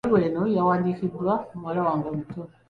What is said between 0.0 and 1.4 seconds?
Ebbaluwa eno yawandiikibwa